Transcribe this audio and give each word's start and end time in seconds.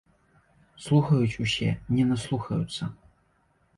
Слухаюць 0.85 1.39
усе, 1.45 1.69
не 1.99 2.03
наслухаюцца. 2.13 2.83